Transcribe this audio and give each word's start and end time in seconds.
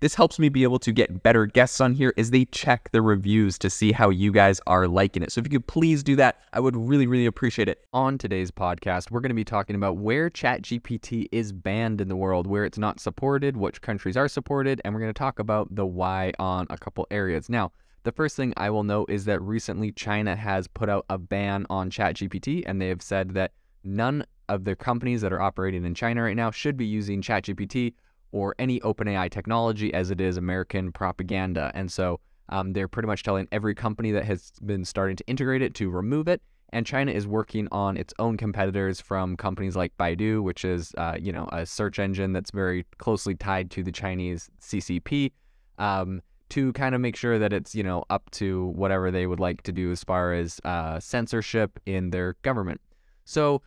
This 0.00 0.14
helps 0.14 0.38
me 0.38 0.50
be 0.50 0.62
able 0.62 0.78
to 0.80 0.92
get 0.92 1.22
better 1.22 1.46
guests 1.46 1.80
on 1.80 1.94
here 1.94 2.12
as 2.18 2.30
they 2.30 2.44
check 2.44 2.90
the 2.92 3.00
reviews 3.00 3.58
to 3.60 3.70
see 3.70 3.92
how 3.92 4.10
you 4.10 4.30
guys 4.30 4.60
are 4.66 4.86
liking 4.86 5.22
it. 5.22 5.32
So 5.32 5.40
if 5.40 5.46
you 5.46 5.58
could 5.58 5.66
please 5.66 6.02
do 6.02 6.16
that, 6.16 6.40
I 6.52 6.60
would 6.60 6.76
really, 6.76 7.06
really 7.06 7.24
appreciate 7.24 7.66
it. 7.66 7.86
On 7.94 8.18
today's 8.18 8.50
podcast, 8.50 9.10
we're 9.10 9.20
going 9.20 9.30
to 9.30 9.34
be 9.34 9.44
talking 9.44 9.74
about 9.74 9.96
where 9.96 10.28
ChatGPT 10.28 11.28
is 11.32 11.50
banned 11.50 12.02
in 12.02 12.08
the 12.08 12.16
world, 12.16 12.46
where 12.46 12.66
it's 12.66 12.76
not 12.76 13.00
supported, 13.00 13.56
which 13.56 13.80
countries 13.80 14.18
are 14.18 14.28
supported, 14.28 14.82
and 14.84 14.92
we're 14.92 15.00
going 15.00 15.14
to 15.14 15.18
talk 15.18 15.38
about 15.38 15.74
the 15.74 15.86
why 15.86 16.32
on 16.38 16.66
a 16.68 16.76
couple 16.76 17.06
areas. 17.10 17.48
Now, 17.48 17.72
the 18.02 18.12
first 18.12 18.36
thing 18.36 18.52
I 18.58 18.68
will 18.68 18.84
note 18.84 19.08
is 19.10 19.24
that 19.24 19.40
recently 19.40 19.92
China 19.92 20.36
has 20.36 20.68
put 20.68 20.90
out 20.90 21.06
a 21.08 21.16
ban 21.16 21.64
on 21.70 21.90
ChatGPT, 21.90 22.64
and 22.66 22.82
they 22.82 22.88
have 22.88 23.00
said 23.00 23.30
that 23.30 23.52
none 23.82 24.26
of 24.50 24.64
the 24.64 24.76
companies 24.76 25.22
that 25.22 25.32
are 25.32 25.40
operating 25.40 25.86
in 25.86 25.94
China 25.94 26.22
right 26.22 26.36
now 26.36 26.50
should 26.50 26.76
be 26.76 26.86
using 26.86 27.22
ChatGPT 27.22 27.94
or 28.36 28.54
any 28.58 28.78
OpenAI 28.80 29.30
technology 29.30 29.94
as 29.94 30.10
it 30.10 30.20
is 30.20 30.36
American 30.36 30.92
propaganda. 30.92 31.72
And 31.74 31.90
so 31.90 32.20
um, 32.50 32.74
they're 32.74 32.86
pretty 32.86 33.06
much 33.06 33.22
telling 33.22 33.48
every 33.50 33.74
company 33.74 34.12
that 34.12 34.26
has 34.26 34.52
been 34.62 34.84
starting 34.84 35.16
to 35.16 35.26
integrate 35.26 35.62
it 35.62 35.72
to 35.76 35.88
remove 35.88 36.28
it. 36.28 36.42
And 36.70 36.84
China 36.84 37.12
is 37.12 37.26
working 37.26 37.66
on 37.72 37.96
its 37.96 38.12
own 38.18 38.36
competitors 38.36 39.00
from 39.00 39.38
companies 39.38 39.74
like 39.74 39.96
Baidu, 39.96 40.42
which 40.42 40.66
is 40.66 40.92
uh, 40.98 41.16
you 41.18 41.32
know 41.32 41.48
a 41.50 41.64
search 41.64 41.98
engine 41.98 42.34
that's 42.34 42.50
very 42.50 42.84
closely 42.98 43.34
tied 43.34 43.70
to 43.70 43.82
the 43.82 43.92
Chinese 43.92 44.50
CCP, 44.60 45.32
um, 45.78 46.20
to 46.50 46.72
kind 46.74 46.94
of 46.94 47.00
make 47.00 47.16
sure 47.16 47.38
that 47.38 47.52
it's 47.52 47.74
you 47.74 47.84
know 47.84 48.04
up 48.10 48.30
to 48.32 48.66
whatever 48.74 49.10
they 49.10 49.26
would 49.26 49.40
like 49.40 49.62
to 49.62 49.72
do 49.72 49.92
as 49.92 50.04
far 50.04 50.34
as 50.34 50.60
uh, 50.64 51.00
censorship 51.00 51.78
in 51.86 52.10
their 52.10 52.36
government. 52.42 52.80
So 53.24 53.62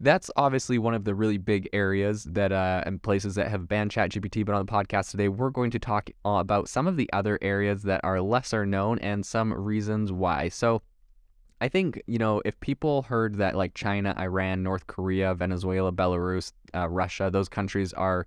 that's 0.00 0.30
obviously 0.36 0.78
one 0.78 0.94
of 0.94 1.04
the 1.04 1.14
really 1.14 1.38
big 1.38 1.68
areas 1.72 2.24
that 2.24 2.52
uh, 2.52 2.82
and 2.84 3.02
places 3.02 3.34
that 3.36 3.48
have 3.48 3.66
banned 3.66 3.90
ChatGPT. 3.90 4.44
But 4.44 4.54
on 4.54 4.66
the 4.66 4.70
podcast 4.70 5.10
today, 5.10 5.28
we're 5.28 5.50
going 5.50 5.70
to 5.70 5.78
talk 5.78 6.10
about 6.24 6.68
some 6.68 6.86
of 6.86 6.96
the 6.96 7.08
other 7.12 7.38
areas 7.40 7.82
that 7.84 8.02
are 8.04 8.20
lesser 8.20 8.66
known 8.66 8.98
and 8.98 9.24
some 9.24 9.52
reasons 9.52 10.12
why. 10.12 10.48
So, 10.48 10.82
I 11.60 11.68
think 11.68 12.02
you 12.06 12.18
know 12.18 12.42
if 12.44 12.58
people 12.60 13.02
heard 13.02 13.36
that 13.36 13.56
like 13.56 13.72
China, 13.74 14.14
Iran, 14.18 14.62
North 14.62 14.86
Korea, 14.86 15.34
Venezuela, 15.34 15.92
Belarus, 15.92 16.52
uh, 16.74 16.88
Russia, 16.88 17.30
those 17.32 17.48
countries 17.48 17.94
are 17.94 18.26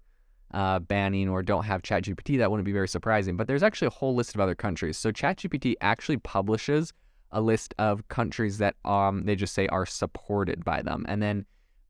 uh, 0.52 0.80
banning 0.80 1.30
or 1.30 1.44
don't 1.44 1.66
have 1.66 1.84
ChatGPT, 1.84 2.40
that 2.40 2.50
wouldn't 2.50 2.66
be 2.66 2.72
very 2.72 2.88
surprising. 2.88 3.38
But 3.38 3.48
there's 3.48 3.62
actually 3.62 3.88
a 3.88 3.92
whole 3.92 4.16
list 4.16 4.34
of 4.34 4.42
other 4.42 4.56
countries. 4.56 4.98
So 4.98 5.12
ChatGPT 5.12 5.76
actually 5.82 6.18
publishes 6.18 6.92
a 7.32 7.40
list 7.40 7.76
of 7.78 8.08
countries 8.08 8.58
that 8.58 8.76
um 8.86 9.26
they 9.26 9.36
just 9.36 9.54
say 9.54 9.68
are 9.68 9.86
supported 9.86 10.66
by 10.66 10.82
them, 10.82 11.06
and 11.08 11.22
then 11.22 11.46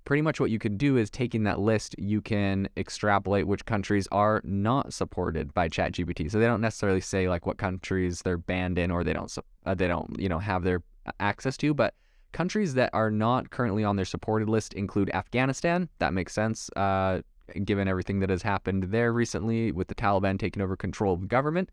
pretty 0.09 0.24
much 0.24 0.40
what 0.40 0.50
you 0.50 0.58
can 0.58 0.75
do 0.75 0.97
is 0.97 1.08
taking 1.08 1.44
that 1.44 1.59
list, 1.59 1.94
you 2.00 2.20
can 2.20 2.68
extrapolate 2.75 3.46
which 3.46 3.64
countries 3.66 4.08
are 4.12 4.42
not 4.44 4.92
supported 4.92 5.53
by 5.53 5.70
ChatGPT. 5.70 6.31
So 6.31 6.40
they 6.40 6.47
don't 6.47 6.62
necessarily 6.62 7.00
say 7.00 7.30
like 7.30 7.46
what 7.46 7.59
countries 7.59 8.24
they're 8.24 8.40
banned 8.40 8.80
in 8.80 8.90
or 8.90 9.03
they 9.03 9.14
don't 9.14 9.31
uh, 9.68 9.75
they 9.75 9.88
don't 9.88 10.19
you 10.19 10.28
know 10.28 10.40
have 10.40 10.64
their 10.64 10.81
uh, 11.06 11.12
access 11.19 11.58
to, 11.58 11.75
but 11.75 11.94
countries 12.31 12.74
that 12.74 12.90
are 12.92 13.12
not 13.12 13.52
currently 13.52 13.84
on 13.84 13.98
their 13.98 14.03
supported 14.03 14.50
list 14.50 14.74
include 14.74 15.12
Afghanistan. 15.14 15.88
That 16.00 16.16
makes 16.16 16.34
sense, 16.34 16.72
uh, 16.75 17.22
given 17.64 17.88
everything 17.88 18.19
that 18.22 18.31
has 18.31 18.42
happened 18.42 18.86
there 18.86 19.14
recently 19.14 19.72
with 19.72 19.90
the 19.90 19.96
Taliban 19.96 20.40
taking 20.40 20.64
over 20.64 20.75
control 20.75 21.14
of 21.14 21.28
government. 21.28 21.69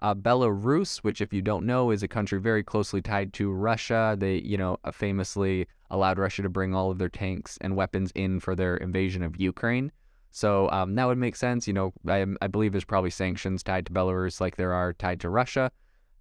Uh, 0.00 0.14
Belarus, 0.14 0.98
which, 0.98 1.20
if 1.20 1.32
you 1.32 1.42
don't 1.42 1.66
know, 1.66 1.90
is 1.90 2.02
a 2.02 2.08
country 2.08 2.40
very 2.40 2.62
closely 2.62 3.02
tied 3.02 3.32
to 3.34 3.52
Russia. 3.52 4.16
They, 4.18 4.38
you 4.38 4.56
know, 4.56 4.78
uh, 4.84 4.92
famously 4.92 5.66
allowed 5.90 6.18
Russia 6.18 6.42
to 6.42 6.48
bring 6.48 6.74
all 6.74 6.90
of 6.90 6.98
their 6.98 7.10
tanks 7.10 7.58
and 7.60 7.76
weapons 7.76 8.10
in 8.14 8.40
for 8.40 8.54
their 8.54 8.76
invasion 8.78 9.22
of 9.22 9.38
Ukraine. 9.38 9.92
So 10.30 10.70
um, 10.70 10.94
that 10.94 11.06
would 11.06 11.18
make 11.18 11.36
sense. 11.36 11.66
You 11.66 11.74
know, 11.74 11.92
I, 12.08 12.24
I, 12.40 12.46
believe 12.46 12.72
there's 12.72 12.84
probably 12.84 13.10
sanctions 13.10 13.62
tied 13.62 13.86
to 13.86 13.92
Belarus 13.92 14.40
like 14.40 14.56
there 14.56 14.72
are 14.72 14.92
tied 14.92 15.20
to 15.20 15.28
Russia. 15.28 15.70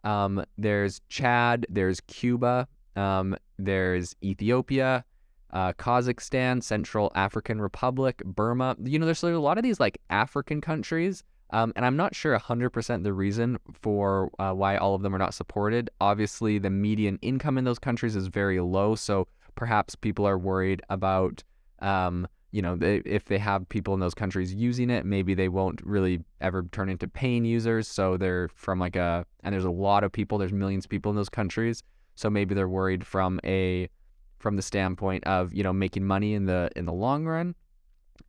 Um, 0.03 0.43
there's 0.57 1.01
Chad, 1.09 1.65
there's 1.69 2.01
Cuba, 2.01 2.67
um, 2.95 3.35
there's 3.57 4.15
Ethiopia, 4.23 5.05
uh, 5.51 5.73
Kazakhstan, 5.73 6.63
Central 6.63 7.11
African 7.15 7.61
Republic, 7.61 8.21
Burma. 8.25 8.75
You 8.83 8.99
know, 8.99 9.05
there's 9.05 9.23
a 9.23 9.39
lot 9.39 9.57
of 9.57 9.63
these 9.63 9.79
like 9.79 9.99
African 10.09 10.61
countries 10.61 11.23
um, 11.51 11.73
and 11.75 11.85
I'm 11.85 11.97
not 11.97 12.15
sure 12.15 12.37
100% 12.37 13.03
the 13.03 13.13
reason 13.13 13.57
for 13.73 14.29
uh, 14.37 14.53
why 14.53 14.77
all 14.77 14.93
of 14.93 15.01
them 15.01 15.15
are 15.15 15.19
not 15.19 15.33
supported. 15.33 15.89
Obviously, 15.99 16.59
the 16.59 16.69
median 16.69 17.17
income 17.21 17.57
in 17.57 17.63
those 17.63 17.79
countries 17.79 18.15
is 18.15 18.27
very 18.27 18.59
low. 18.59 18.95
So 18.95 19.27
perhaps 19.55 19.95
people 19.95 20.27
are 20.27 20.37
worried 20.37 20.81
about, 20.89 21.43
um, 21.79 22.27
you 22.51 22.61
know, 22.61 22.75
they, 22.75 22.97
if 22.97 23.25
they 23.25 23.39
have 23.39 23.67
people 23.69 23.95
in 23.95 23.99
those 23.99 24.13
countries 24.13 24.53
using 24.53 24.91
it, 24.91 25.05
maybe 25.05 25.33
they 25.33 25.49
won't 25.49 25.81
really 25.83 26.19
ever 26.39 26.63
turn 26.71 26.87
into 26.87 27.07
paying 27.07 27.45
users. 27.45 27.87
So 27.87 28.15
they're 28.15 28.49
from 28.49 28.79
like 28.79 28.95
a, 28.95 29.25
and 29.43 29.53
there's 29.53 29.65
a 29.65 29.71
lot 29.71 30.03
of 30.03 30.11
people, 30.11 30.37
there's 30.37 30.53
millions 30.53 30.85
of 30.85 30.89
people 30.89 31.09
in 31.09 31.15
those 31.15 31.29
countries. 31.29 31.81
So 32.15 32.29
maybe 32.29 32.53
they're 32.53 32.69
worried 32.69 33.05
from 33.05 33.39
a, 33.43 33.89
from 34.37 34.55
the 34.55 34.61
standpoint 34.61 35.23
of, 35.23 35.51
you 35.53 35.63
know, 35.63 35.73
making 35.73 36.05
money 36.05 36.35
in 36.35 36.45
the, 36.45 36.69
in 36.75 36.85
the 36.85 36.93
long 36.93 37.25
run. 37.25 37.55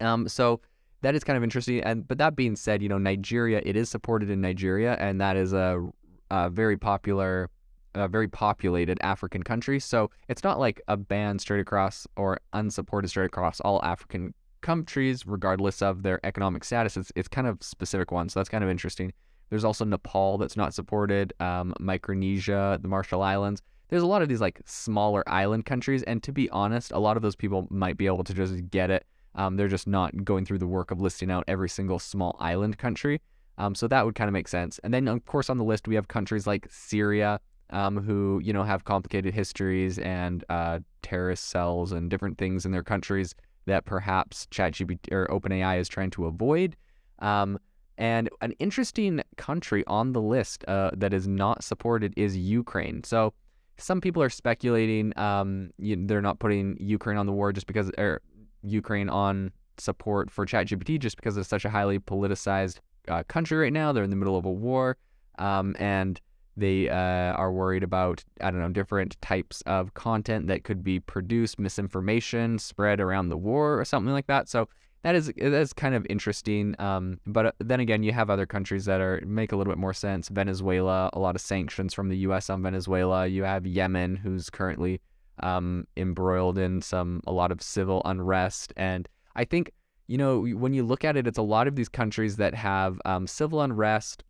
Um, 0.00 0.26
so 0.26 0.60
that 1.02 1.14
is 1.14 1.24
kind 1.24 1.36
of 1.36 1.42
interesting. 1.42 1.80
And 1.80 2.06
but 2.06 2.18
that 2.18 2.36
being 2.36 2.56
said, 2.56 2.82
you 2.82 2.88
know, 2.88 2.98
Nigeria, 2.98 3.62
it 3.64 3.76
is 3.76 3.88
supported 3.88 4.30
in 4.30 4.40
Nigeria, 4.40 4.96
and 5.00 5.20
that 5.20 5.36
is 5.36 5.52
a, 5.52 5.88
a 6.30 6.50
very 6.50 6.76
popular, 6.76 7.48
a 7.94 8.08
very 8.08 8.28
populated 8.28 8.98
African 9.02 9.42
country. 9.42 9.80
So 9.80 10.10
it's 10.28 10.44
not 10.44 10.58
like 10.58 10.80
a 10.88 10.96
ban 10.96 11.38
straight 11.38 11.60
across 11.60 12.06
or 12.16 12.38
unsupported 12.52 13.10
straight 13.10 13.26
across 13.26 13.60
all 13.60 13.82
African 13.82 14.34
countries, 14.60 15.26
regardless 15.26 15.80
of 15.80 16.02
their 16.02 16.20
economic 16.24 16.64
status. 16.64 16.96
It's 16.96 17.12
it's 17.16 17.28
kind 17.28 17.46
of 17.46 17.62
specific 17.62 18.10
ones. 18.12 18.34
So 18.34 18.40
that's 18.40 18.50
kind 18.50 18.64
of 18.64 18.70
interesting. 18.70 19.12
There's 19.48 19.64
also 19.64 19.84
Nepal 19.84 20.38
that's 20.38 20.56
not 20.56 20.74
supported, 20.74 21.32
um, 21.40 21.74
Micronesia, 21.80 22.78
the 22.80 22.86
Marshall 22.88 23.22
Islands. 23.22 23.62
There's 23.88 24.04
a 24.04 24.06
lot 24.06 24.22
of 24.22 24.28
these 24.28 24.40
like 24.40 24.60
smaller 24.64 25.28
island 25.28 25.66
countries, 25.66 26.04
and 26.04 26.22
to 26.22 26.32
be 26.32 26.48
honest, 26.50 26.92
a 26.92 27.00
lot 27.00 27.16
of 27.16 27.22
those 27.22 27.34
people 27.34 27.66
might 27.70 27.96
be 27.96 28.06
able 28.06 28.22
to 28.22 28.32
just 28.32 28.70
get 28.70 28.90
it 28.90 29.04
um, 29.34 29.56
they're 29.56 29.68
just 29.68 29.86
not 29.86 30.24
going 30.24 30.44
through 30.44 30.58
the 30.58 30.66
work 30.66 30.90
of 30.90 31.00
listing 31.00 31.30
out 31.30 31.44
every 31.46 31.68
single 31.68 31.98
small 31.98 32.36
island 32.40 32.78
country. 32.78 33.20
Um, 33.58 33.74
so 33.74 33.86
that 33.88 34.04
would 34.04 34.14
kind 34.14 34.28
of 34.28 34.32
make 34.32 34.48
sense. 34.48 34.78
And 34.82 34.92
then, 34.92 35.06
of 35.08 35.24
course, 35.26 35.50
on 35.50 35.58
the 35.58 35.64
list 35.64 35.86
we 35.86 35.94
have 35.94 36.08
countries 36.08 36.46
like 36.46 36.66
Syria, 36.70 37.40
um, 37.70 37.98
who 37.98 38.40
you 38.42 38.52
know 38.52 38.64
have 38.64 38.84
complicated 38.84 39.34
histories 39.34 39.98
and 39.98 40.44
uh, 40.48 40.80
terrorist 41.02 41.48
cells 41.48 41.92
and 41.92 42.10
different 42.10 42.38
things 42.38 42.64
in 42.64 42.72
their 42.72 42.82
countries 42.82 43.34
that 43.66 43.84
perhaps 43.84 44.46
ChatGPT 44.50 45.12
or 45.12 45.26
OpenAI 45.28 45.78
is 45.78 45.88
trying 45.88 46.10
to 46.10 46.26
avoid. 46.26 46.76
Um, 47.20 47.58
and 47.98 48.30
an 48.40 48.52
interesting 48.52 49.22
country 49.36 49.84
on 49.86 50.12
the 50.12 50.22
list 50.22 50.64
uh, 50.66 50.90
that 50.96 51.12
is 51.12 51.28
not 51.28 51.62
supported 51.62 52.14
is 52.16 52.36
Ukraine. 52.36 53.04
So 53.04 53.34
some 53.76 54.00
people 54.00 54.22
are 54.22 54.30
speculating 54.30 55.16
um, 55.18 55.70
you, 55.78 55.96
they're 56.06 56.22
not 56.22 56.38
putting 56.38 56.76
Ukraine 56.80 57.18
on 57.18 57.26
the 57.26 57.32
war 57.32 57.52
just 57.52 57.66
because, 57.66 57.90
or 57.98 58.22
Ukraine 58.62 59.08
on 59.08 59.52
support 59.78 60.30
for 60.30 60.46
ChatGPT 60.46 60.98
just 60.98 61.16
because 61.16 61.36
it's 61.36 61.48
such 61.48 61.64
a 61.64 61.70
highly 61.70 61.98
politicized 61.98 62.78
uh, 63.08 63.22
country 63.24 63.58
right 63.58 63.72
now. 63.72 63.92
They're 63.92 64.04
in 64.04 64.10
the 64.10 64.16
middle 64.16 64.36
of 64.36 64.44
a 64.44 64.52
war, 64.52 64.96
um, 65.38 65.74
and 65.78 66.20
they 66.56 66.88
uh, 66.88 66.94
are 66.94 67.52
worried 67.52 67.82
about 67.82 68.24
I 68.40 68.50
don't 68.50 68.60
know 68.60 68.68
different 68.68 69.20
types 69.22 69.62
of 69.62 69.94
content 69.94 70.46
that 70.48 70.64
could 70.64 70.84
be 70.84 71.00
produced, 71.00 71.58
misinformation 71.58 72.58
spread 72.58 73.00
around 73.00 73.28
the 73.28 73.36
war 73.36 73.78
or 73.78 73.84
something 73.84 74.12
like 74.12 74.26
that. 74.26 74.48
So 74.48 74.68
that 75.02 75.14
is 75.14 75.32
that 75.36 75.52
is 75.52 75.72
kind 75.72 75.94
of 75.94 76.06
interesting. 76.10 76.74
Um, 76.78 77.18
but 77.26 77.46
uh, 77.46 77.52
then 77.58 77.80
again, 77.80 78.02
you 78.02 78.12
have 78.12 78.28
other 78.28 78.46
countries 78.46 78.84
that 78.84 79.00
are 79.00 79.22
make 79.26 79.52
a 79.52 79.56
little 79.56 79.70
bit 79.72 79.78
more 79.78 79.94
sense. 79.94 80.28
Venezuela, 80.28 81.10
a 81.12 81.18
lot 81.18 81.34
of 81.34 81.40
sanctions 81.40 81.94
from 81.94 82.08
the 82.08 82.18
U.S. 82.18 82.50
on 82.50 82.62
Venezuela. 82.62 83.26
You 83.26 83.44
have 83.44 83.66
Yemen, 83.66 84.16
who's 84.16 84.50
currently 84.50 85.00
um, 85.42 85.86
embroiled 85.96 86.58
in 86.58 86.82
some 86.82 87.22
a 87.26 87.32
lot 87.32 87.52
of 87.52 87.62
civil 87.62 88.02
unrest. 88.04 88.72
And 88.76 89.08
I 89.36 89.44
think 89.44 89.72
you 90.06 90.18
know 90.18 90.42
when 90.42 90.72
you 90.72 90.82
look 90.82 91.04
at 91.04 91.16
it, 91.16 91.26
it's 91.26 91.38
a 91.38 91.42
lot 91.42 91.66
of 91.66 91.76
these 91.76 91.88
countries 91.88 92.36
that 92.36 92.54
have 92.54 93.00
um, 93.04 93.26
civil 93.26 93.60
unrest. 93.62 94.24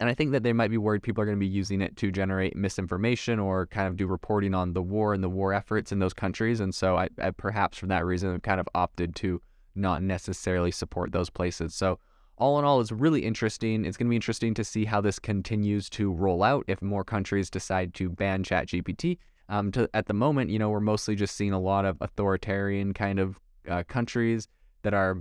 And 0.00 0.08
I 0.08 0.14
think 0.14 0.32
that 0.32 0.42
they 0.42 0.52
might 0.52 0.70
be 0.70 0.78
worried 0.78 1.02
people 1.02 1.22
are 1.22 1.26
going 1.26 1.36
to 1.36 1.40
be 1.40 1.46
using 1.46 1.80
it 1.80 1.96
to 1.98 2.10
generate 2.10 2.56
misinformation 2.56 3.38
or 3.38 3.66
kind 3.66 3.86
of 3.86 3.96
do 3.96 4.06
reporting 4.06 4.52
on 4.54 4.72
the 4.72 4.82
war 4.82 5.14
and 5.14 5.22
the 5.22 5.28
war 5.28 5.52
efforts 5.52 5.92
in 5.92 6.00
those 6.00 6.14
countries. 6.14 6.58
And 6.58 6.74
so 6.74 6.96
I, 6.96 7.08
I 7.20 7.30
perhaps 7.30 7.78
for 7.78 7.86
that 7.86 8.04
reason 8.04 8.32
have 8.32 8.42
kind 8.42 8.58
of 8.58 8.68
opted 8.74 9.14
to 9.16 9.40
not 9.74 10.02
necessarily 10.02 10.70
support 10.70 11.12
those 11.12 11.30
places. 11.30 11.74
So 11.74 11.98
all 12.36 12.58
in 12.58 12.64
all, 12.64 12.80
it's 12.80 12.90
really 12.90 13.24
interesting. 13.24 13.84
It's 13.84 13.96
going 13.96 14.06
to 14.06 14.10
be 14.10 14.16
interesting 14.16 14.54
to 14.54 14.64
see 14.64 14.84
how 14.84 15.00
this 15.00 15.18
continues 15.18 15.88
to 15.90 16.12
roll 16.12 16.42
out 16.42 16.64
if 16.66 16.82
more 16.82 17.04
countries 17.04 17.50
decide 17.50 17.94
to 17.94 18.08
ban 18.08 18.42
ChatGPT. 18.42 19.18
Um, 19.52 19.70
to, 19.72 19.86
at 19.92 20.06
the 20.06 20.14
moment, 20.14 20.48
you 20.48 20.58
know, 20.58 20.70
we're 20.70 20.80
mostly 20.80 21.14
just 21.14 21.36
seeing 21.36 21.52
a 21.52 21.60
lot 21.60 21.84
of 21.84 21.98
authoritarian 22.00 22.94
kind 22.94 23.18
of 23.18 23.38
uh, 23.68 23.82
countries 23.86 24.48
that 24.80 24.94
are 24.94 25.18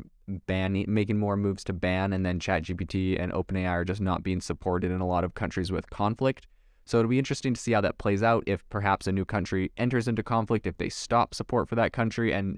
banning, 0.48 0.86
making 0.88 1.20
more 1.20 1.36
moves 1.36 1.66
to 1.66 1.74
ban, 1.74 2.14
and 2.14 2.26
then 2.26 2.40
ChatGPT 2.40 3.22
and 3.22 3.34
OpenAI 3.34 3.70
are 3.70 3.84
just 3.84 4.00
not 4.00 4.24
being 4.24 4.40
supported 4.40 4.90
in 4.90 5.02
a 5.02 5.06
lot 5.06 5.26
of 5.26 5.34
countries 5.34 5.70
with 5.70 5.90
conflict. 5.90 6.48
So 6.86 6.98
it'll 6.98 7.10
be 7.10 7.20
interesting 7.20 7.54
to 7.54 7.60
see 7.60 7.74
how 7.74 7.82
that 7.82 7.98
plays 7.98 8.24
out 8.24 8.46
if 8.48 8.68
perhaps 8.70 9.06
a 9.06 9.12
new 9.12 9.26
country 9.26 9.70
enters 9.76 10.08
into 10.08 10.24
conflict, 10.24 10.66
if 10.66 10.78
they 10.78 10.88
stop 10.88 11.34
support 11.34 11.68
for 11.68 11.76
that 11.76 11.92
country, 11.92 12.34
and 12.34 12.58